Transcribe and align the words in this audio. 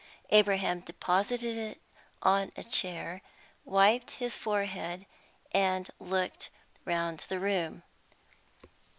Abraham 0.31 0.79
deposited 0.79 1.55
it 1.59 1.79
on 2.23 2.51
a 2.57 2.63
chair, 2.63 3.21
wiped 3.65 4.09
his 4.13 4.35
forehead, 4.35 5.05
and 5.51 5.91
looked 5.99 6.49
round 6.85 7.19
the 7.29 7.39
room. 7.39 7.83